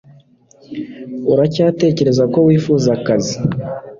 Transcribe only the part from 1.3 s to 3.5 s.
Uracyatekereza ko wifuza akazi